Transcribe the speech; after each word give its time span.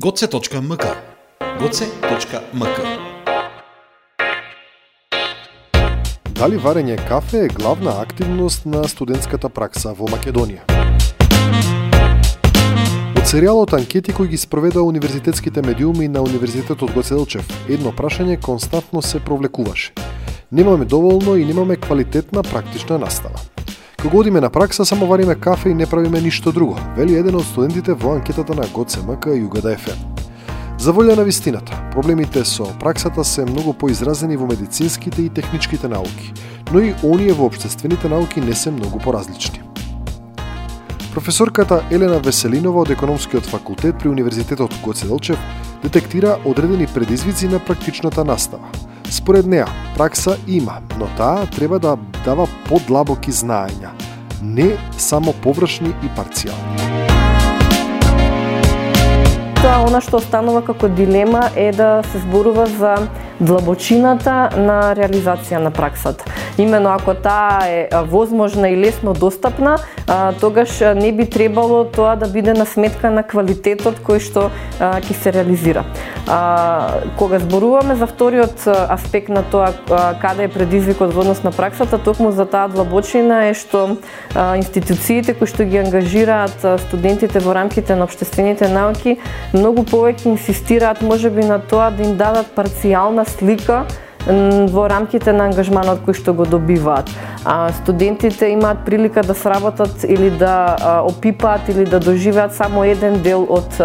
goce.mk 0.00 0.84
goce.mk 1.60 2.78
Дали 6.28 6.56
варење 6.56 6.96
кафе 7.08 7.44
е 7.44 7.48
главна 7.48 8.00
активност 8.00 8.64
на 8.66 8.88
студентската 8.88 9.50
пракса 9.52 9.92
во 9.92 10.08
Македонија? 10.08 10.64
Од 13.12 13.28
серијалот 13.28 13.76
анкети 13.76 14.16
кои 14.16 14.32
ги 14.32 14.40
спроведува 14.40 14.88
универзитетските 14.88 15.60
медиуми 15.60 16.08
на 16.08 16.24
Универзитетот 16.24 16.96
Гоце 16.96 17.12
Делчев, 17.12 17.44
едно 17.68 17.92
прашање 17.92 18.40
константно 18.40 19.02
се 19.02 19.20
провлекуваше. 19.20 19.92
Немаме 20.52 20.84
доволно 20.84 21.36
и 21.36 21.44
немаме 21.44 21.76
квалитетна 21.76 22.42
практична 22.42 22.98
настава. 22.98 23.51
Кога 24.02 24.18
одиме 24.18 24.40
на 24.40 24.50
пракса, 24.50 24.84
само 24.84 25.06
вариме 25.06 25.34
кафе 25.34 25.68
и 25.68 25.74
не 25.74 25.86
правиме 25.86 26.20
ништо 26.20 26.52
друго, 26.52 26.76
вели 26.96 27.14
еден 27.14 27.36
од 27.38 27.44
студентите 27.46 27.94
во 27.94 28.16
анкетата 28.16 28.54
на 28.58 28.64
ГОЦМК 28.74 29.30
Југада 29.30 29.76
ФМ. 29.78 30.00
За 30.74 30.90
волја 30.90 31.14
на 31.14 31.22
вистината, 31.22 31.78
проблемите 31.94 32.42
со 32.44 32.66
праксата 32.80 33.22
се 33.24 33.44
многу 33.46 33.72
поизразени 33.72 34.36
во 34.36 34.48
медицинските 34.50 35.22
и 35.22 35.28
техничките 35.28 35.88
науки, 35.88 36.32
но 36.72 36.80
и 36.82 36.94
оние 37.04 37.30
во 37.32 37.46
обштествените 37.46 38.08
науки 38.08 38.40
не 38.40 38.54
се 38.54 38.74
многу 38.74 38.98
поразлични. 38.98 39.62
Професорката 41.14 41.84
Елена 41.90 42.18
Веселинова 42.18 42.82
од 42.82 42.90
Економскиот 42.90 43.46
факултет 43.46 44.02
при 44.02 44.08
Универзитетот 44.08 44.74
Гоце 44.82 45.06
Делчев 45.06 45.38
детектира 45.82 46.38
одредени 46.44 46.86
предизвици 46.86 47.48
на 47.48 47.58
практичната 47.58 48.24
настава. 48.24 48.66
Според 49.12 49.46
неа, 49.46 49.66
пракса 49.96 50.36
има, 50.48 50.72
но 50.98 51.06
таа 51.16 51.46
треба 51.46 51.78
да 51.78 51.98
дава 52.24 52.46
подлабоки 52.64 53.28
знаења, 53.28 53.90
не 54.40 54.70
само 54.96 55.34
површни 55.44 55.92
и 56.00 56.08
парцијални. 56.16 56.80
Тоа 59.60 59.82
она 59.84 60.00
што 60.00 60.16
останува 60.16 60.62
како 60.64 60.88
дилема 60.88 61.50
е 61.60 61.68
да 61.76 62.00
се 62.08 62.22
зборува 62.24 62.64
за 62.72 62.94
длабочината 63.36 64.48
на 64.56 64.78
реализација 64.96 65.60
на 65.60 65.70
праксата. 65.76 66.24
Имено 66.58 66.90
ако 66.90 67.14
таа 67.14 67.60
е 67.66 67.88
возможна 68.08 68.68
и 68.68 68.76
лесно 68.76 69.12
достапна, 69.12 69.78
тогаш 70.40 70.80
не 70.80 71.12
би 71.12 71.30
требало 71.30 71.84
тоа 71.84 72.16
да 72.16 72.28
биде 72.28 72.52
на 72.54 72.66
сметка 72.66 73.10
на 73.10 73.22
квалитетот 73.22 74.02
кој 74.04 74.20
што 74.20 74.50
ќе 74.78 75.14
се 75.16 75.32
реализира. 75.32 75.84
Кога 77.18 77.38
зборуваме 77.38 77.96
за 77.96 78.06
вториот 78.06 78.66
аспект 78.68 79.28
на 79.28 79.42
тоа 79.42 79.72
каде 80.20 80.44
е 80.44 80.52
предизвикот 80.52 81.14
во 81.14 81.24
однос 81.24 81.42
на 81.42 81.52
праксата, 81.52 81.98
токму 81.98 82.32
за 82.32 82.44
таа 82.44 82.68
длабочина 82.68 83.48
е 83.48 83.54
што 83.54 83.96
институциите 84.36 85.34
кои 85.34 85.48
што 85.48 85.64
ги 85.64 85.80
ангажираат 85.80 86.60
студентите 86.88 87.40
во 87.40 87.54
рамките 87.54 87.96
на 87.96 88.04
обштествените 88.04 88.68
науки 88.68 89.18
многу 89.52 89.88
повеќе 89.88 90.36
инсистираат 90.36 91.02
можеби 91.02 91.44
на 91.48 91.58
тоа 91.58 91.90
да 91.90 92.04
им 92.04 92.16
дадат 92.16 92.52
парцијална 92.56 93.24
слика 93.24 93.86
во 94.26 94.86
рамките 94.88 95.32
на 95.32 95.48
ангажманот 95.50 96.04
кој 96.06 96.14
што 96.14 96.34
го 96.34 96.46
добиваат. 96.46 97.10
А 97.44 97.72
студентите 97.82 98.52
имаат 98.54 98.84
прилика 98.86 99.22
да 99.22 99.34
сработат 99.34 100.04
или 100.04 100.30
да 100.30 101.02
опипаат 101.08 101.68
или 101.68 101.84
да 101.84 102.00
доживеат 102.00 102.54
само 102.54 102.84
еден 102.84 103.22
дел 103.22 103.46
од 103.48 103.82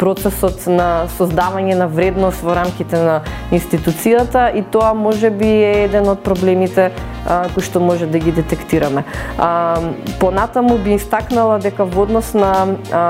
процесот 0.00 0.64
на 0.66 1.06
создавање 1.18 1.76
на 1.76 1.86
вредност 1.88 2.40
во 2.40 2.54
рамките 2.56 2.96
на 2.96 3.20
институцијата 3.52 4.48
и 4.56 4.62
тоа 4.62 4.94
може 4.96 5.30
би 5.30 5.48
е 5.60 5.72
еден 5.84 6.08
од 6.08 6.22
проблемите 6.24 6.88
а, 7.26 7.48
кои 7.52 7.62
што 7.62 7.82
може 7.84 8.08
да 8.08 8.18
ги 8.18 8.32
детектираме. 8.32 9.04
А, 9.36 9.76
понатаму 10.20 10.78
би 10.80 10.96
истакнала 10.96 11.58
дека 11.60 11.84
во 11.84 12.06
однос 12.08 12.32
на 12.32 12.52
а, 12.92 13.04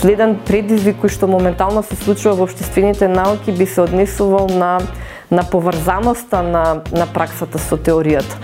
следен 0.00 0.38
предизвик 0.48 1.02
кој 1.04 1.12
што 1.12 1.28
моментално 1.28 1.84
се 1.84 1.98
случува 2.00 2.38
во 2.40 2.48
обштествените 2.48 3.08
науки 3.12 3.52
би 3.52 3.66
се 3.66 3.84
однесувал 3.84 4.48
на 4.48 4.78
на 5.30 5.42
поврзаноста 5.42 6.42
на, 6.42 6.82
на 6.92 7.06
праксата 7.06 7.58
со 7.58 7.76
теоријата. 7.76 8.38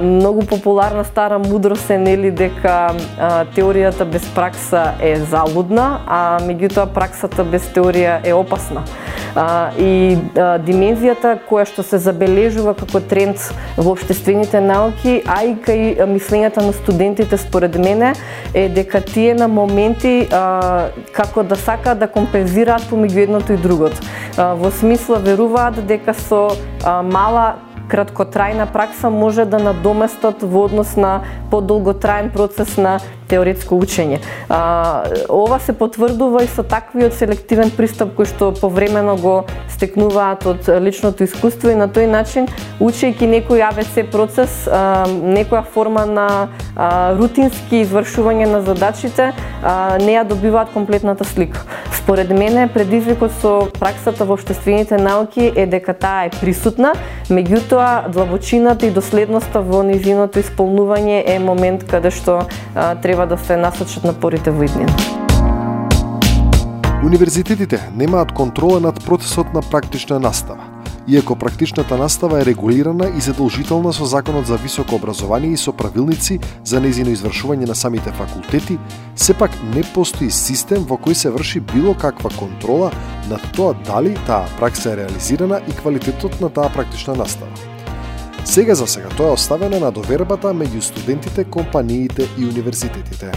Многу 0.00 0.46
популарна 0.46 1.04
стара 1.04 1.38
мудрост 1.38 1.90
е 1.90 1.98
нели 1.98 2.30
дека 2.30 2.94
а, 3.18 3.44
теоријата 3.54 4.04
без 4.04 4.26
пракса 4.34 4.94
е 5.00 5.16
залудна, 5.30 6.00
а 6.06 6.20
меѓутоа 6.42 6.90
праксата 6.94 7.44
без 7.44 7.66
теорија 7.74 8.20
е 8.24 8.34
опасна. 8.34 8.82
А, 9.36 9.72
и 9.78 10.16
а, 10.38 10.58
димензијата 10.62 11.34
која 11.48 11.66
што 11.66 11.82
се 11.82 11.98
забележува 11.98 12.74
како 12.78 13.00
тренд 13.00 13.42
во 13.76 13.94
обштествените 13.94 14.60
науки, 14.62 15.20
а 15.26 15.42
и 15.42 15.56
кај 15.58 16.06
мислењата 16.06 16.62
на 16.62 16.72
студентите 16.72 17.36
според 17.36 17.74
мене 17.78 18.14
е 18.54 18.68
дека 18.68 19.00
тие 19.00 19.34
на 19.34 19.48
моменти 19.48 20.28
а, 20.30 20.90
како 21.12 21.42
да 21.42 21.56
сакаат 21.56 21.98
да 21.98 22.06
компензираат 22.06 22.86
помеѓу 22.90 23.26
едното 23.28 23.52
и 23.52 23.56
другото. 23.56 23.98
А, 24.36 24.54
во 24.54 24.70
смисла 24.70 25.18
веруваат 25.18 25.82
дека 25.86 26.14
со 26.14 26.48
а, 26.84 27.02
мала 27.02 27.54
краткотрајна 27.88 28.66
пракса 28.72 29.10
може 29.10 29.44
да 29.44 29.58
надоместат 29.58 30.42
во 30.42 30.64
однос 30.64 30.96
на 30.96 31.20
подолготраен 31.50 32.30
процес 32.30 32.76
на 32.76 32.98
теоретско 33.28 33.76
учење. 33.80 34.20
А, 34.48 35.04
ова 35.28 35.58
се 35.60 35.72
потврдува 35.72 36.44
и 36.44 36.48
со 36.50 36.62
таквиот 36.62 37.16
селективен 37.16 37.72
пристап 37.76 38.14
кој 38.18 38.28
што 38.28 38.52
повремено 38.56 39.16
го 39.16 39.34
стекнуваат 39.72 40.46
од 40.46 40.68
личното 40.80 41.24
искуство 41.24 41.72
и 41.72 41.78
на 41.78 41.88
тој 41.88 42.10
начин 42.10 42.48
учејќи 42.80 43.30
некој 43.36 43.64
АВЦ 43.70 44.06
процес, 44.12 44.64
а, 44.68 45.06
некоја 45.08 45.64
форма 45.64 46.04
на 46.06 46.28
а, 46.76 47.14
рутински 47.18 47.84
извршување 47.84 48.50
на 48.50 48.62
задачите, 48.62 49.32
а, 49.62 49.98
не 49.98 50.18
ја 50.18 50.24
добиваат 50.28 50.72
комплетната 50.74 51.24
слика. 51.24 51.64
Според 52.04 52.30
мене 52.30 52.68
предизвикот 52.68 53.32
со 53.40 53.68
праксата 53.80 54.26
во 54.28 54.34
обштествените 54.36 54.98
науки 55.00 55.52
е 55.56 55.64
дека 55.64 55.94
таа 55.96 56.26
е 56.28 56.30
присутна, 56.36 56.90
меѓутоа 57.32 58.10
длабочината 58.12 58.84
и 58.84 58.92
доследноста 58.92 59.62
во 59.64 59.80
низиното 59.88 60.42
исполнување 60.44 61.22
е 61.24 61.38
момент 61.40 61.88
каде 61.88 62.12
што 62.12 62.44
а, 62.44 62.92
треба 63.00 63.24
да 63.24 63.40
се 63.40 63.56
насочат 63.56 64.04
напорите 64.04 64.52
во 64.52 64.68
иднина. 64.68 64.92
Универзитетите 67.00 67.80
немаат 67.96 68.36
контрола 68.36 68.84
над 68.84 69.00
процесот 69.00 69.56
на 69.56 69.64
практична 69.64 70.20
настава 70.20 70.73
иако 71.08 71.36
практичната 71.36 71.96
настава 71.96 72.40
е 72.40 72.44
регулирана 72.44 73.12
и 73.18 73.20
задолжителна 73.20 73.92
со 73.92 74.04
Законот 74.04 74.46
за 74.46 74.56
високо 74.56 74.94
образование 74.94 75.52
и 75.52 75.56
со 75.56 75.72
правилници 75.72 76.38
за 76.64 76.80
незино 76.80 77.10
извршување 77.10 77.68
на 77.68 77.74
самите 77.74 78.12
факултети, 78.12 78.78
сепак 79.16 79.50
не 79.74 79.82
постои 79.94 80.30
систем 80.30 80.84
во 80.88 80.96
кој 80.96 81.12
се 81.12 81.30
врши 81.30 81.60
било 81.60 81.94
каква 81.94 82.30
контрола 82.30 82.90
на 83.28 83.38
тоа 83.52 83.74
дали 83.84 84.16
таа 84.26 84.48
пракса 84.58 84.92
е 84.92 84.96
реализирана 84.96 85.60
и 85.68 85.72
квалитетот 85.72 86.40
на 86.40 86.48
таа 86.48 86.72
практична 86.72 87.14
настава. 87.14 87.52
Сега 88.44 88.74
за 88.74 88.86
сега 88.86 89.08
тоа 89.08 89.28
е 89.28 89.38
оставено 89.38 89.80
на 89.80 89.92
довербата 89.92 90.52
меѓу 90.52 90.80
студентите, 90.80 91.44
компаниите 91.44 92.28
и 92.38 92.44
универзитетите. 92.44 93.32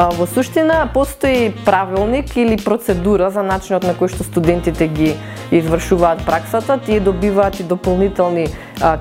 Во 0.00 0.26
суштина 0.26 0.88
постои 0.94 1.52
правилник 1.64 2.36
или 2.36 2.56
процедура 2.56 3.30
за 3.30 3.42
начинот 3.42 3.84
на 3.84 3.92
кој 3.92 4.08
што 4.08 4.24
студентите 4.24 4.86
ги 4.88 5.10
извршуваат 5.52 6.22
праксата, 6.24 6.78
тие 6.80 7.00
добиваат 7.04 7.60
и 7.60 7.64
дополнителни 7.68 8.46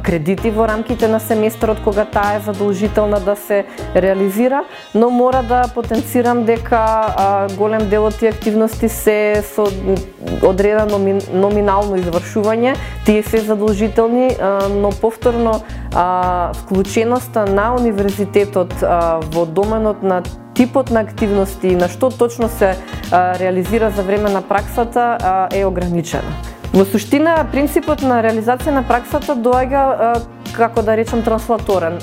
кредити 0.03 0.51
во 0.51 0.67
рамките 0.67 1.07
на 1.07 1.19
семестрот 1.19 1.79
кога 1.85 2.03
таа 2.03 2.35
е 2.35 2.41
задолжителна 2.43 3.19
да 3.19 3.35
се 3.35 3.65
реализира, 3.95 4.63
но 4.93 5.09
мора 5.09 5.43
да 5.43 5.61
потенцирам 5.75 6.43
дека 6.43 7.47
голем 7.55 7.87
дел 7.89 8.09
од 8.09 8.19
тие 8.19 8.33
активности 8.35 8.89
се 8.89 9.39
со 9.55 9.69
одредено 10.43 10.99
номинално 11.31 11.95
извршување, 11.95 12.75
тие 13.05 13.23
се 13.23 13.39
задолжителни, 13.47 14.35
но 14.75 14.91
повторно 14.91 15.61
вклученоста 16.65 17.47
на 17.47 17.71
универзитетот 17.79 18.73
во 19.31 19.45
доменот 19.45 20.03
на 20.03 20.23
типот 20.59 20.89
на 20.91 20.99
активности 20.99 21.71
и 21.71 21.75
на 21.79 21.87
што 21.87 22.09
точно 22.11 22.49
се 22.51 22.75
а, 22.75 23.39
реализира 23.39 23.91
за 23.95 24.03
време 24.03 24.29
на 24.29 24.41
праксата 24.41 25.15
а, 25.15 25.47
е 25.55 25.63
ограничена. 25.65 26.35
Во 26.73 26.83
суштина, 26.83 27.47
принципот 27.51 28.03
на 28.03 28.19
реализација 28.21 28.75
на 28.75 28.83
праксата 28.83 29.33
доаѓа 29.39 30.19
како 30.53 30.81
да 30.83 30.97
речам 30.97 31.21
транслаторен. 31.23 31.95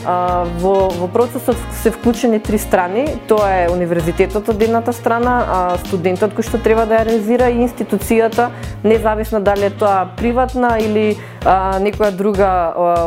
Во, 0.62 0.74
во 0.88 1.08
процесот 1.12 1.58
се 1.82 1.92
вклучени 1.92 2.40
три 2.40 2.58
страни, 2.58 3.04
тоа 3.28 3.50
е 3.60 3.66
универзитетот 3.70 4.48
од 4.48 4.62
едната 4.62 4.94
страна, 4.96 5.76
студентот 5.84 6.32
кој 6.34 6.46
што 6.48 6.60
треба 6.62 6.86
да 6.88 7.00
ја 7.00 7.08
реализира 7.10 7.50
и 7.52 7.60
институцијата, 7.66 8.48
независно 8.84 9.42
дали 9.44 9.68
е 9.68 9.74
тоа 9.76 10.08
приватна 10.16 10.76
или 10.80 11.18
некоја 11.44 12.10
друга 12.16 12.50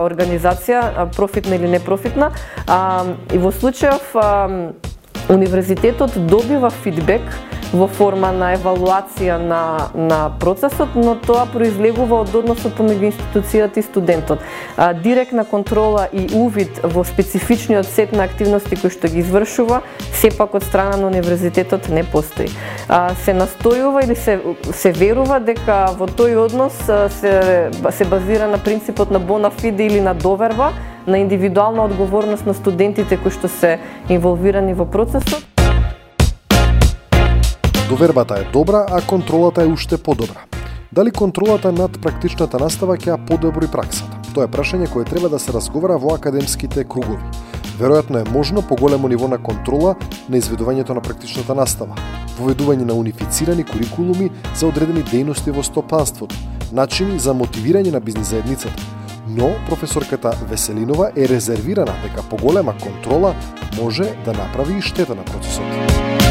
организација, 0.06 1.10
профитна 1.16 1.58
или 1.58 1.72
непрофитна. 1.72 2.32
И 3.34 3.42
во 3.42 3.52
случајов 3.52 4.14
Универзитетот 5.30 6.26
добива 6.26 6.72
фидбек 6.72 7.22
во 7.74 7.88
форма 7.88 8.32
на 8.34 8.54
евалуација 8.56 9.38
на, 9.38 9.62
на 9.94 10.20
процесот, 10.42 10.96
но 10.96 11.16
тоа 11.16 11.46
произлегува 11.50 12.24
од 12.24 12.34
односот 12.36 12.74
помеѓу 12.78 13.12
институцијата 13.12 13.82
и 13.82 13.86
студентот. 13.86 14.42
А, 14.76 14.94
директна 14.94 15.46
контрола 15.46 16.08
и 16.12 16.28
увид 16.34 16.82
во 16.84 17.04
специфичниот 17.06 17.86
сет 17.86 18.14
на 18.14 18.26
активности 18.26 18.80
кои 18.80 18.90
што 18.90 19.12
ги 19.12 19.22
извршува, 19.22 19.82
сепак 20.22 20.56
од 20.58 20.66
страна 20.66 20.98
на 20.98 21.08
универзитетот 21.12 21.90
не 21.94 22.04
постои. 22.04 22.50
А, 22.88 23.14
се 23.26 23.38
настојува 23.38 24.04
или 24.08 24.16
се, 24.16 24.40
се 24.74 24.92
верува 24.92 25.40
дека 25.40 25.94
во 26.00 26.10
тој 26.10 26.40
однос 26.46 26.78
се, 27.20 27.70
се 27.70 28.06
базира 28.10 28.48
на 28.48 28.58
принципот 28.58 29.12
на 29.12 29.22
bona 29.22 29.54
fide 29.54 29.86
или 29.86 30.02
на 30.02 30.14
доверба, 30.14 30.74
на 31.08 31.18
индивидуална 31.18 31.86
одговорност 31.86 32.46
на 32.46 32.54
студентите 32.54 33.18
кои 33.18 33.32
што 33.32 33.48
се 33.48 33.78
инволвирани 34.10 34.74
во 34.74 34.86
процесот. 34.86 35.49
Довербата 37.90 38.36
е 38.40 38.52
добра, 38.52 38.86
а 38.90 39.02
контролата 39.02 39.64
е 39.64 39.66
уште 39.66 39.98
подобра. 39.98 40.40
Дали 40.92 41.12
контролата 41.12 41.72
над 41.72 42.02
практичната 42.02 42.60
настава 42.62 42.98
ќе 43.02 43.16
ја 43.16 43.18
подобри 43.26 43.66
праксата? 43.66 44.20
Тоа 44.34 44.46
е 44.46 44.52
прашање 44.54 44.90
кое 44.94 45.10
треба 45.10 45.30
да 45.30 45.40
се 45.42 45.54
разговара 45.56 45.98
во 45.98 46.14
академските 46.14 46.84
кругови. 46.86 47.18
Веројатно 47.82 48.22
е 48.22 48.30
можно 48.30 48.62
поголемо 48.62 49.10
ниво 49.10 49.28
на 49.28 49.42
контрола 49.42 49.96
на 50.30 50.38
изведувањето 50.38 50.94
на 50.94 51.02
практичната 51.02 51.56
настава, 51.58 51.98
поведување 52.38 52.86
на 52.86 52.94
унифицирани 52.94 53.66
курикулуми 53.66 54.30
за 54.54 54.70
одредени 54.70 55.02
дејности 55.02 55.50
во 55.50 55.66
стопанството, 55.66 56.36
начини 56.72 57.18
за 57.20 57.34
мотивирање 57.34 57.90
на 57.90 58.00
бизнис 58.00 58.30
заедницата. 58.30 58.86
Но 59.28 59.56
професорката 59.66 60.38
Веселинова 60.46 61.10
е 61.18 61.28
резервирана 61.28 61.98
дека 62.06 62.22
поголема 62.30 62.78
контрола 62.78 63.34
може 63.82 64.14
да 64.26 64.34
направи 64.34 64.78
и 64.78 64.82
штета 64.82 65.16
на 65.16 65.26
процесот. 65.26 66.29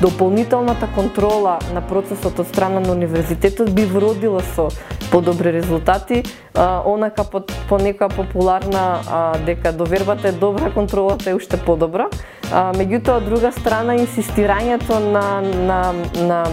Дополнителната 0.00 0.88
контрола 0.94 1.58
на 1.74 1.80
процесот 1.80 2.38
од 2.38 2.46
страна 2.46 2.80
на 2.80 2.92
универзитетот 2.92 3.70
би 3.74 3.82
вродила 3.84 4.40
со 4.54 4.68
подобри 5.10 5.52
резултати, 5.52 6.22
а, 6.54 6.82
онака 6.86 7.24
по, 7.24 7.42
по 7.68 7.78
нека 7.78 8.08
популарна 8.08 9.00
а, 9.10 9.38
дека 9.38 9.72
довербата 9.72 10.28
е 10.28 10.32
добра, 10.32 10.70
контролата 10.70 11.30
е 11.30 11.34
уште 11.34 11.56
подобра. 11.56 12.06
А, 12.52 12.72
меѓутоа, 12.78 13.18
од 13.18 13.26
друга 13.26 13.50
страна, 13.52 13.98
инсистирањето 13.98 15.00
на, 15.02 15.40
на, 15.42 15.80
на 16.22 16.44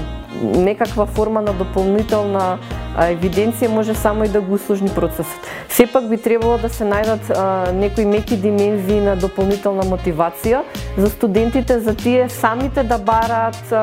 некаква 0.41 1.05
форма 1.05 1.41
на 1.41 1.53
дополнителна 1.53 2.57
евиденција 2.97 3.67
може 3.67 3.93
само 3.95 4.23
и 4.23 4.29
да 4.31 4.41
го 4.41 4.55
усложни 4.55 4.89
процесот. 4.89 5.47
Сепак 5.69 6.09
би 6.09 6.17
требало 6.17 6.57
да 6.57 6.69
се 6.69 6.87
најдат 6.87 7.29
а, 7.35 7.71
некои 7.73 8.05
меки 8.05 8.37
димензии 8.37 9.01
на 9.03 9.15
дополнителна 9.15 9.83
мотивација 9.83 10.63
за 10.97 11.09
студентите, 11.09 11.79
за 11.79 11.95
тие 11.95 12.29
самите 12.29 12.83
да 12.83 12.97
бараат 12.97 13.73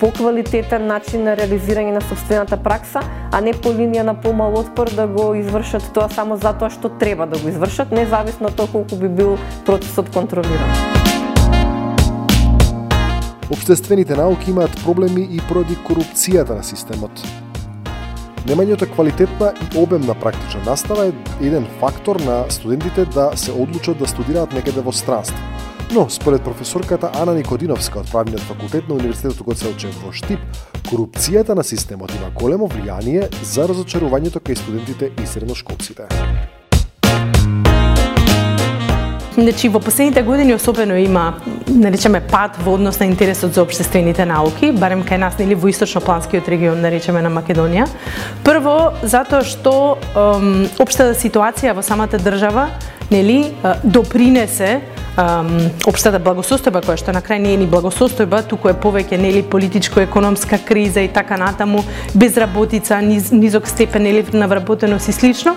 поквалитетен 0.00 0.86
начин 0.86 1.24
на 1.24 1.36
реализирање 1.36 1.92
на 1.94 2.00
собствената 2.00 2.56
пракса, 2.56 3.04
а 3.32 3.40
не 3.40 3.52
по 3.52 3.72
линија 3.72 4.02
на 4.02 4.14
помал 4.14 4.58
отпор 4.58 4.90
да 4.96 5.06
го 5.06 5.34
извршат 5.38 5.86
тоа 5.94 6.08
само 6.08 6.36
затоа 6.36 6.70
што 6.70 6.90
треба 6.98 7.26
да 7.26 7.38
го 7.38 7.48
извршат, 7.48 7.92
независно 7.92 8.50
од 8.50 8.58
тоа 8.58 8.72
колку 8.72 8.96
би 8.96 9.08
бил 9.08 9.38
процесот 9.66 10.10
контролиран. 10.10 10.94
Обштествените 13.52 14.16
науки 14.16 14.50
имаат 14.50 14.72
проблеми 14.84 15.28
и 15.30 15.40
поради 15.48 15.76
корупцијата 15.76 16.56
на 16.56 16.62
системот. 16.62 17.43
Немањето 18.44 18.84
квалитетна 18.92 19.54
и 19.56 19.78
обемна 19.80 20.14
практична 20.14 20.60
настава 20.66 21.06
е 21.06 21.12
еден 21.46 21.66
фактор 21.80 22.20
на 22.20 22.44
студентите 22.50 23.04
да 23.04 23.30
се 23.36 23.52
одлучат 23.52 23.98
да 23.98 24.06
студираат 24.06 24.52
некаде 24.52 24.80
во 24.80 24.92
странство. 24.92 25.36
Но, 25.94 26.10
според 26.10 26.42
професорката 26.42 27.10
Ана 27.14 27.32
Никодиновска 27.34 28.02
од 28.04 28.10
правниот 28.12 28.44
факултет 28.44 28.88
на 28.88 28.94
Универзитетот 29.00 29.46
Гоце 29.46 29.72
во 30.04 30.12
Штип, 30.12 30.40
корупцијата 30.90 31.56
на 31.56 31.64
системот 31.64 32.12
има 32.20 32.28
големо 32.36 32.68
влијание 32.68 33.32
за 33.42 33.64
разочарувањето 33.64 34.44
кај 34.44 34.60
студентите 34.60 35.10
и 35.22 35.26
средношколците. 35.26 36.04
Значи, 39.34 39.68
во 39.68 39.80
последните 39.80 40.22
години 40.22 40.54
особено 40.54 40.96
има, 40.96 41.40
наречеме, 41.66 42.20
пат 42.20 42.56
во 42.64 42.74
однос 42.74 42.98
на 43.00 43.04
интересот 43.04 43.54
за 43.54 43.62
обштествените 43.62 44.24
науки, 44.24 44.70
барем 44.72 45.02
кај 45.02 45.16
нас, 45.16 45.38
нели, 45.38 45.54
во 45.54 45.68
источно-планскиот 45.70 46.48
регион, 46.48 46.80
наречеме 46.80 47.22
на 47.22 47.30
Македонија. 47.30 47.86
Прво, 48.44 48.94
затоа 49.02 49.44
што 49.44 49.98
ем, 50.14 50.66
обштата 50.78 51.14
ситуација 51.18 51.74
во 51.74 51.82
самата 51.82 52.18
држава, 52.18 52.68
нели, 53.10 53.54
допринесе 53.84 54.80
ем, 55.16 55.52
обштата 55.86 56.20
благосостојба 56.20 56.84
која 56.84 57.00
што 57.00 57.12
на 57.12 57.22
крај 57.24 57.40
не 57.40 57.54
е 57.54 57.60
ни 57.64 57.68
благосостојба, 57.68 58.44
туку 58.48 58.68
е 58.68 58.74
повеќе 58.74 59.18
нели 59.20 59.42
политичко-економска 59.42 60.58
криза 60.64 61.00
и 61.00 61.08
така 61.08 61.36
натаму, 61.36 61.84
безработица, 62.14 63.00
низ, 63.02 63.32
низок 63.32 63.68
степен 63.68 64.02
нели 64.02 64.24
на 64.32 64.48
вработеност 64.48 65.08
и 65.08 65.12
слично 65.12 65.56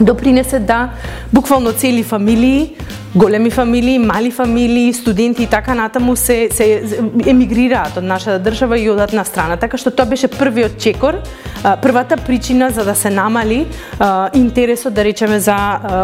допринесе 0.00 0.58
да 0.58 0.90
буквално 1.32 1.72
цели 1.72 2.02
фамилии, 2.02 2.76
големи 3.14 3.50
фамилии, 3.50 3.98
мали 3.98 4.30
фамилии, 4.30 4.92
студенти 4.92 5.42
и 5.42 5.46
така 5.46 5.74
натаму 5.74 6.16
се 6.16 6.48
се 6.52 6.82
емигрираат 7.26 7.96
од 7.96 8.04
нашата 8.04 8.38
држава 8.38 8.78
и 8.78 8.90
одат 8.90 9.12
на 9.12 9.24
страна. 9.24 9.56
Така 9.56 9.78
што 9.78 9.90
тоа 9.90 10.06
беше 10.06 10.28
првиот 10.28 10.78
чекор, 10.78 11.20
првата 11.82 12.16
причина 12.16 12.70
за 12.70 12.84
да 12.84 12.94
се 12.94 13.10
намали 13.10 13.66
интересот 14.34 14.94
да 14.94 15.04
речеме 15.04 15.40
за 15.40 15.56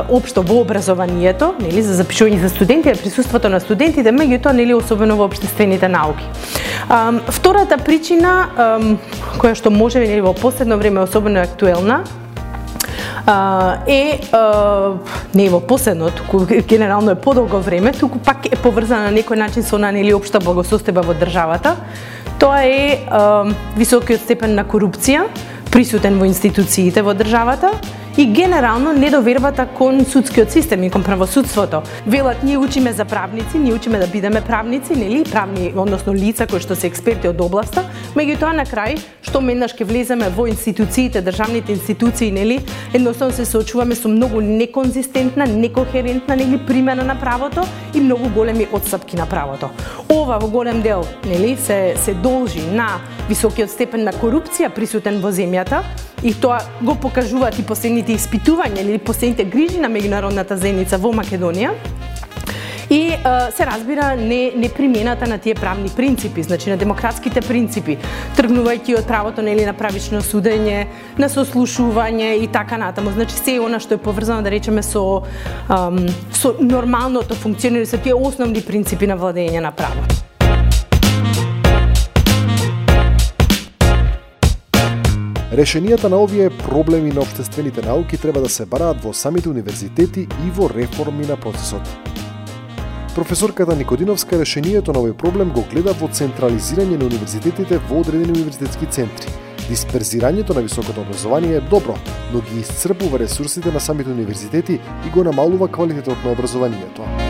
општо 0.09 0.43
во 0.43 0.61
образованието, 0.61 1.55
нели 1.61 1.83
за 1.83 1.99
запишување 1.99 2.41
за 2.41 2.49
студенти, 2.49 2.95
присуството 2.95 3.49
на 3.49 3.61
студентите, 3.61 4.13
меѓутоа 4.13 4.53
нели 4.53 4.75
особено 4.75 5.17
во 5.17 5.27
обштествените 5.27 5.89
науки. 5.89 6.25
Втората 7.29 7.79
причина 7.79 8.49
која 9.39 9.55
што 9.55 9.71
може 9.71 9.99
нели 9.99 10.21
во 10.21 10.35
последно 10.35 10.79
време 10.79 11.01
особено 11.01 11.41
актуелна 11.43 12.05
е 13.87 14.21
не 15.35 15.44
е 15.47 15.50
во 15.50 15.61
последно, 15.61 16.11
туку 16.11 16.47
генерално 16.47 17.11
е 17.11 17.15
подолго 17.15 17.61
време, 17.61 17.93
туку 17.93 18.19
пак 18.19 18.47
е 18.47 18.56
поврзана 18.56 19.11
на 19.11 19.17
некој 19.17 19.37
начин 19.37 19.62
со 19.62 19.77
она 19.77 19.93
нели 19.93 20.15
општа 20.15 20.41
благосостојба 20.41 21.05
во 21.06 21.15
државата. 21.15 21.77
Тоа 22.38 22.65
е 22.65 23.05
високиот 23.77 24.21
степен 24.25 24.55
на 24.55 24.65
корупција 24.65 25.27
присутен 25.71 26.19
во 26.19 26.27
институциите 26.27 27.03
во 27.03 27.15
државата 27.15 27.71
и 28.19 28.27
генерално 28.27 28.93
недовербата 28.93 29.67
кон 29.67 30.05
судскиот 30.05 30.51
систем 30.51 30.83
и 30.83 30.91
кон 30.91 31.03
правосудството. 31.05 31.83
Велат 32.07 32.43
ние 32.43 32.59
учиме 32.59 32.93
за 32.93 33.05
правници, 33.05 33.59
ние 33.59 33.75
учиме 33.75 33.99
да 33.99 34.07
бидеме 34.07 34.41
правници, 34.41 34.93
нели, 34.97 35.25
правни, 35.33 35.73
односно 35.77 36.15
лица 36.15 36.47
кои 36.47 36.61
што 36.61 36.77
се 36.77 36.91
експерти 36.91 37.31
од 37.31 37.41
областа, 37.41 37.85
меѓутоа 38.19 38.53
на 38.57 38.67
крај 38.67 38.99
што 39.23 39.41
менаш 39.41 39.77
ќе 39.79 39.87
влеземе 39.87 40.31
во 40.35 40.49
институциите, 40.51 41.23
државните 41.23 41.73
институции, 41.73 42.33
нели, 42.35 42.59
едноставно 42.95 43.35
се 43.35 43.47
соочуваме 43.47 43.95
со 43.95 44.09
многу 44.09 44.41
неконзистентна, 44.41 45.47
некохерентна, 45.47 46.37
нели, 46.37 46.59
примена 46.67 47.05
на 47.05 47.15
правото 47.21 47.67
и 47.95 48.01
многу 48.01 48.29
големи 48.35 48.67
отстапки 48.73 49.17
на 49.17 49.27
правото. 49.27 49.71
Ова 50.09 50.39
во 50.39 50.49
голем 50.49 50.83
дел, 50.83 51.06
нели, 51.25 51.56
се 51.56 51.94
се 51.96 52.15
должи 52.15 52.63
на 52.73 52.99
високиот 53.29 53.70
степен 53.70 54.05
на 54.05 54.13
корупција 54.13 54.73
присутен 54.75 55.20
во 55.23 55.31
земјата, 55.31 55.84
и 56.22 56.34
тоа 56.34 56.60
го 56.82 56.94
покажуваат 56.94 57.58
и 57.58 57.67
последните 57.67 58.12
испитувања 58.17 58.82
или 58.82 58.98
последните 58.98 59.44
грижи 59.44 59.81
на 59.81 59.89
меѓународната 59.89 60.55
заедница 60.55 60.98
во 60.98 61.12
Македонија. 61.12 61.74
И 62.91 63.15
а, 63.24 63.50
се 63.50 63.67
разбира 63.67 64.17
не, 64.17 64.53
не 64.56 64.69
примената 64.69 65.27
на 65.27 65.39
тие 65.39 65.55
правни 65.55 65.89
принципи, 65.96 66.43
значи 66.43 66.70
на 66.70 66.77
демократските 66.77 67.41
принципи, 67.41 67.96
тргнувајќи 68.36 68.96
од 68.98 69.06
правото 69.06 69.44
нели 69.46 69.62
на 69.62 69.77
правично 69.79 70.19
судење, 70.27 70.89
на 71.19 71.29
сослушување 71.31 72.32
и 72.43 72.48
така 72.50 72.81
натаму. 72.82 73.12
Значи 73.15 73.39
се 73.39 73.60
она 73.62 73.79
што 73.79 73.94
е 73.94 74.03
поврзано 74.03 74.43
да 74.43 74.50
речеме 74.50 74.82
со 74.82 75.22
ам, 75.69 76.03
со 76.34 76.56
нормалното 76.58 77.39
функционирање 77.39 77.86
со 77.86 78.03
тие 78.03 78.19
основни 78.19 78.58
принципи 78.60 79.06
на 79.06 79.15
владење 79.15 79.62
на 79.62 79.70
правото. 79.70 80.30
Решенијата 85.51 86.07
на 86.09 86.19
овие 86.23 86.51
проблеми 86.51 87.11
на 87.11 87.21
обштествените 87.21 87.83
науки 87.83 88.17
треба 88.17 88.41
да 88.41 88.49
се 88.49 88.67
бараат 88.67 89.03
во 89.03 89.11
самите 89.13 89.49
универзитети 89.49 90.21
и 90.47 90.51
во 90.55 90.69
реформи 90.71 91.27
на 91.27 91.37
процесот. 91.37 91.83
Професорката 93.15 93.75
Никодиновска 93.77 94.39
решението 94.39 94.93
на 94.95 95.03
овој 95.03 95.17
проблем 95.19 95.51
го 95.51 95.65
гледа 95.73 95.91
во 95.99 96.07
централизирање 96.07 97.01
на 97.01 97.09
универзитетите 97.11 97.81
во 97.91 97.99
одредени 98.05 98.31
универзитетски 98.31 98.87
центри. 98.95 99.35
Дисперзирањето 99.67 100.55
на 100.55 100.63
високото 100.63 101.03
образование 101.03 101.59
е 101.59 101.67
добро, 101.67 101.99
но 102.33 102.47
ги 102.47 102.61
исцрпува 102.61 103.19
ресурсите 103.19 103.73
на 103.73 103.81
самите 103.81 104.11
универзитети 104.11 104.79
и 105.07 105.11
го 105.11 105.25
намалува 105.25 105.69
квалитетот 105.69 106.25
на 106.25 106.31
образованието 106.31 107.30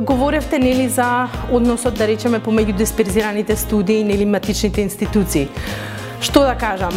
говоревте 0.00 0.58
нели 0.58 0.88
за 0.88 1.28
односот 1.52 1.94
да 1.94 2.08
речеме 2.08 2.40
помеѓу 2.40 2.74
дисперзираните 2.76 3.56
студии 3.56 4.04
нели 4.04 4.24
матичните 4.24 4.80
институции. 4.82 5.48
Што 6.20 6.40
да 6.40 6.54
кажам, 6.54 6.94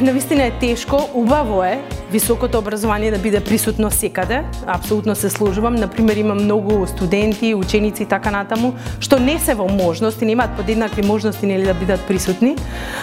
на 0.00 0.12
вистина 0.12 0.44
е 0.44 0.50
тешко, 0.50 1.08
убаво 1.14 1.62
е 1.64 1.80
високото 2.10 2.58
образование 2.58 3.10
да 3.10 3.18
биде 3.18 3.40
присутно 3.40 3.90
секаде. 3.90 4.44
Апсолутно 4.66 5.14
се 5.14 5.30
служувам. 5.30 5.74
Например, 5.74 6.16
има 6.16 6.34
многу 6.34 6.86
студенти, 6.86 7.54
ученици 7.54 8.02
и 8.02 8.06
така 8.06 8.30
натаму 8.30 8.74
што 9.00 9.18
не 9.20 9.38
се 9.38 9.54
во 9.54 9.68
можност 9.68 10.22
и 10.22 10.26
немаат 10.26 10.56
подеднакви 10.56 11.02
можности 11.02 11.46
нели 11.46 11.64
да 11.66 11.74
бидат 11.74 12.00
присутни. 12.08 12.56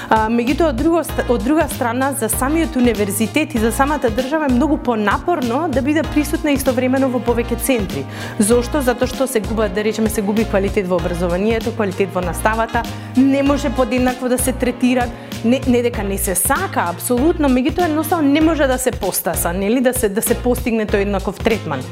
Меѓутоа 0.09 0.69
од 0.71 0.75
друга 0.75 1.03
од 1.29 1.43
друга 1.43 1.67
страна 1.69 2.11
за 2.13 2.29
самиот 2.29 2.75
универзитет 2.75 3.55
и 3.55 3.59
за 3.59 3.71
самата 3.71 4.09
држава 4.09 4.45
е 4.49 4.53
многу 4.53 4.77
понапорно 4.77 5.67
да 5.69 5.81
биде 5.81 6.03
присутна 6.03 6.51
истовремено 6.51 7.09
во 7.09 7.19
повеќе 7.19 7.59
центри. 7.61 8.05
Зошто? 8.39 8.81
Затоа 8.81 9.07
што 9.07 9.27
се 9.27 9.39
губа, 9.39 9.69
да 9.69 9.83
речеме, 9.83 10.09
се 10.09 10.21
губи 10.21 10.45
квалитет 10.45 10.87
во 10.87 10.95
образованието, 10.95 11.71
квалитет 11.75 12.09
во 12.13 12.21
наставата, 12.21 12.83
не 13.17 13.43
може 13.43 13.69
подеднакво 13.69 14.29
да 14.29 14.37
се 14.37 14.53
третират 14.53 15.09
не, 15.45 15.61
не 15.67 15.81
дека 15.81 16.03
не 16.03 16.17
се 16.17 16.35
сака, 16.35 16.89
апсолутно, 16.89 17.49
меѓутоа 17.49 17.89
едноставно 17.89 18.31
не 18.31 18.41
може 18.41 18.67
да 18.67 18.77
се 18.77 18.91
постаса, 18.91 19.53
нели, 19.53 19.81
да 19.81 19.93
се 19.93 20.09
да 20.09 20.21
се 20.21 20.35
постигне 20.35 20.85
тој 20.85 21.07
еднаков 21.07 21.39
третман. 21.39 21.83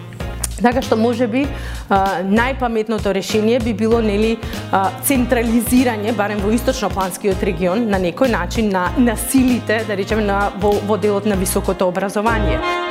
Така 0.62 0.82
што 0.84 0.98
може 1.00 1.28
би 1.28 1.46
а, 1.90 2.20
најпаметното 2.28 3.14
решение 3.16 3.60
би 3.64 3.74
било 3.74 4.02
нели 4.04 4.36
а, 4.72 4.90
централизирање 5.08 6.14
барем 6.16 6.44
во 6.44 6.52
источно-планскиот 6.52 7.44
регион 7.44 7.88
на 7.90 8.00
некој 8.00 8.32
начин 8.32 8.70
на 8.70 8.90
на 8.98 9.16
силите, 9.16 9.84
да 9.88 9.96
речеме 9.96 10.28
на 10.28 10.52
во, 10.60 10.76
во 10.84 10.98
делот 10.98 11.26
на 11.26 11.36
високото 11.36 11.88
образование. 11.88 12.89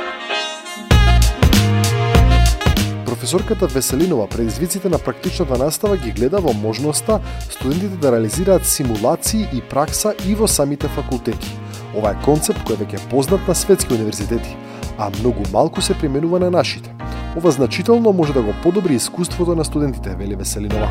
Професорката 3.29 3.67
Веселинова 3.67 4.27
предизвиците 4.27 4.89
на 4.89 4.97
практичната 4.97 5.57
настава 5.57 5.97
ги 5.97 6.11
гледа 6.11 6.39
во 6.41 6.53
можноста 6.53 7.19
студентите 7.49 7.95
да 7.95 8.11
реализираат 8.11 8.65
симулации 8.65 9.45
и 9.53 9.61
пракса 9.61 10.15
и 10.27 10.35
во 10.35 10.47
самите 10.47 10.87
факултети. 10.87 11.51
Ова 11.93 12.15
е 12.15 12.17
концепт 12.25 12.65
кој 12.65 12.81
веќе 12.81 12.97
е 12.97 13.09
познат 13.11 13.45
на 13.45 13.53
светски 13.53 13.93
универзитети, 13.93 14.57
а 14.97 15.11
многу 15.19 15.45
малку 15.53 15.81
се 15.81 15.93
применува 15.93 16.39
на 16.39 16.49
нашите. 16.49 16.89
Ова 17.37 17.51
значително 17.51 18.13
може 18.13 18.33
да 18.33 18.41
го 18.41 18.53
подобри 18.63 18.95
искуството 18.95 19.55
на 19.55 19.65
студентите, 19.65 20.15
вели 20.15 20.35
Веселинова. 20.35 20.89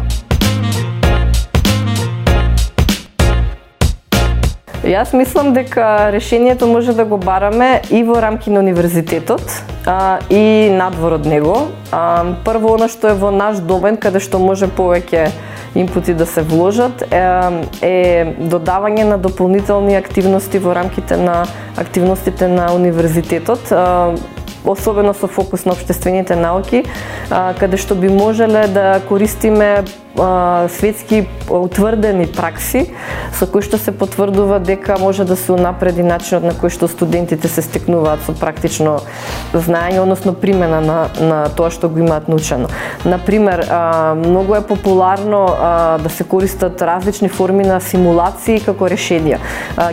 Јас 4.89 5.11
мислам 5.13 5.51
дека 5.53 6.09
решението 6.13 6.67
може 6.67 6.95
да 6.97 7.05
го 7.05 7.19
бараме 7.21 7.83
и 7.91 8.01
во 8.09 8.23
рамки 8.25 8.49
на 8.51 8.61
универзитетот 8.65 9.43
а, 9.85 10.19
и 10.33 10.71
надвор 10.73 11.19
од 11.19 11.27
него. 11.29 11.57
А, 11.93 12.25
прво, 12.45 12.73
она 12.79 12.89
што 12.89 13.11
е 13.13 13.19
во 13.21 13.29
наш 13.29 13.61
домен, 13.61 13.99
каде 14.01 14.17
што 14.25 14.41
може 14.41 14.65
повеќе 14.65 15.27
импути 15.77 16.17
да 16.17 16.25
се 16.25 16.41
вложат, 16.41 17.05
е, 17.13 17.21
е 17.85 18.33
додавање 18.41 19.05
на 19.13 19.21
дополнителни 19.21 19.93
активности 20.01 20.57
во 20.57 20.73
рамките 20.73 21.21
на 21.21 21.45
активностите 21.77 22.49
на 22.49 22.73
универзитетот. 22.73 23.69
А, 23.69 24.17
особено 24.65 25.13
со 25.15 25.29
фокус 25.29 25.65
на 25.65 25.73
обштествените 25.73 26.37
науки, 26.37 26.85
каде 27.29 27.77
што 27.77 27.95
би 27.95 28.09
можеле 28.09 28.67
да 28.69 29.01
користиме 29.09 29.85
светски 30.69 31.27
утврдени 31.51 32.27
пракси 32.27 32.89
со 33.33 33.47
кои 33.47 33.63
што 33.63 33.79
се 33.79 33.93
потврдува 33.95 34.59
дека 34.59 34.99
може 34.99 35.25
да 35.25 35.37
се 35.37 35.53
унапреди 35.55 36.03
начинот 36.03 36.43
на 36.43 36.55
кој 36.59 36.73
што 36.75 36.89
студентите 36.91 37.49
се 37.49 37.63
стекнуваат 37.63 38.25
со 38.27 38.35
практично 38.35 38.99
знаење, 39.55 40.01
односно 40.03 40.35
примена 40.35 40.81
на, 40.83 40.99
на 41.21 41.39
тоа 41.55 41.71
што 41.71 41.89
го 41.89 42.03
имаат 42.03 42.29
научено. 42.29 42.69
Например, 43.05 43.63
многу 44.19 44.55
е 44.59 44.67
популарно 44.67 45.47
да 46.03 46.11
се 46.11 46.25
користат 46.25 46.83
различни 46.83 47.29
форми 47.29 47.65
на 47.65 47.81
симулации 47.81 48.59
како 48.61 48.91
решенија. 48.91 49.39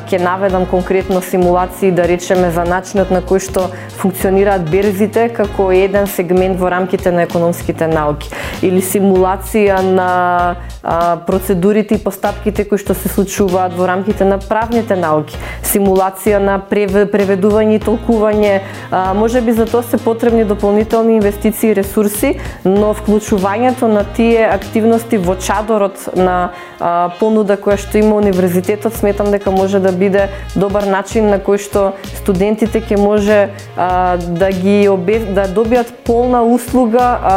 Ке 0.10 0.20
наведам 0.20 0.66
конкретно 0.66 1.22
симулации 1.22 1.92
да 1.92 2.08
речеме 2.08 2.50
за 2.52 2.66
начинот 2.66 3.14
на 3.14 3.22
кој 3.22 3.46
што 3.46 3.70
функционираат 4.02 4.66
берзите 4.72 5.30
како 5.30 5.70
еден 5.72 6.08
сегмент 6.08 6.60
во 6.60 6.74
рамките 6.74 7.12
на 7.12 7.28
економските 7.30 7.88
науки 7.88 8.32
или 8.66 8.82
симулација 8.82 9.82
на 9.86 10.15
а, 10.16 11.18
процедурите 11.28 11.96
и 11.96 12.04
постапките 12.04 12.66
кои 12.70 12.78
што 12.78 12.94
се 12.94 13.10
случуваат 13.10 13.74
во 13.78 13.88
рамките 13.90 14.26
на 14.26 14.38
правните 14.38 14.96
науки, 14.96 15.38
симулација 15.66 16.40
на 16.40 16.60
преведување 16.70 17.80
и 17.80 17.84
толкување, 17.84 18.54
а, 18.92 19.14
може 19.18 19.42
би 19.42 19.56
за 19.58 19.66
тоа 19.66 19.84
се 19.84 19.98
потребни 19.98 20.46
дополнителни 20.46 21.18
инвестиции 21.18 21.72
и 21.72 21.76
ресурси, 21.76 22.36
но 22.66 22.94
вклучувањето 22.94 23.90
на 23.90 24.06
тие 24.16 24.46
активности 24.46 25.18
во 25.18 25.36
чадорот 25.36 26.10
на 26.16 26.52
а, 26.80 27.10
понуда 27.20 27.58
која 27.58 27.78
што 27.82 27.98
има 27.98 28.16
универзитетот, 28.22 28.94
сметам 28.96 29.32
дека 29.34 29.52
може 29.52 29.80
да 29.80 29.92
биде 29.92 30.30
добар 30.56 30.86
начин 30.86 31.30
на 31.34 31.40
кој 31.40 31.60
што 31.66 31.86
студентите 32.22 32.82
ќе 32.82 33.02
може 33.02 33.50
а, 33.76 34.18
да 34.18 34.52
ги 34.52 34.88
обе, 34.90 35.20
да 35.26 35.48
добијат 35.50 35.92
полна 36.06 36.44
услуга 36.44 37.04
а, 37.04 37.36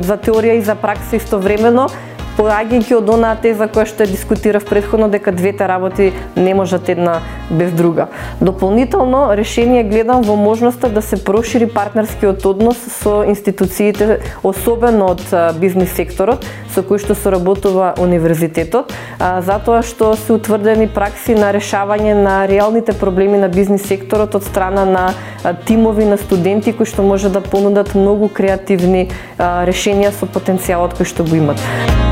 за 0.00 0.16
теорија 0.16 0.58
и 0.58 0.64
за 0.64 0.74
пракса 0.74 1.16
истовремено, 1.16 1.88
поаѓајќи 2.36 2.96
од 2.98 3.10
онаа 3.10 3.36
теза 3.40 3.66
која 3.72 3.86
што 3.88 4.04
ја 4.04 4.12
дискутирав 4.12 4.64
предходно 4.68 5.08
дека 5.08 5.32
двете 5.32 5.66
работи 5.68 6.12
не 6.36 6.54
можат 6.54 6.88
една 6.88 7.20
без 7.50 7.72
друга. 7.72 8.08
Дополнително 8.40 9.34
решение 9.36 9.84
гледам 9.84 10.22
во 10.22 10.36
можноста 10.36 10.88
да 10.88 11.02
се 11.02 11.16
прошири 11.16 11.66
партнерскиот 11.66 12.46
однос 12.46 12.76
со 13.00 13.24
институциите, 13.24 14.20
особено 14.42 15.12
од 15.16 15.22
бизнис 15.60 15.94
секторот, 15.96 16.44
со 16.74 16.82
кој 16.84 17.00
што 17.00 17.14
соработува 17.14 17.94
универзитетот, 17.98 18.92
затоа 19.18 19.82
што 19.82 20.12
се 20.20 20.36
утврдени 20.36 20.88
пракси 20.92 21.34
на 21.38 21.52
решавање 21.56 22.14
на 22.14 22.46
реалните 22.46 22.92
проблеми 22.92 23.38
на 23.38 23.48
бизнис 23.48 23.86
секторот 23.88 24.34
од 24.34 24.44
страна 24.44 24.84
на 24.84 25.54
тимови 25.66 26.04
на 26.04 26.18
студенти 26.20 26.72
кои 26.72 26.86
што 26.86 27.02
може 27.02 27.30
да 27.32 27.40
понудат 27.40 27.94
многу 27.94 28.28
креативни 28.28 29.08
решенија 29.38 30.12
со 30.12 30.28
потенцијалот 30.28 30.98
кој 30.98 31.08
што 31.08 31.24
го 31.24 31.40
имат. 31.40 32.05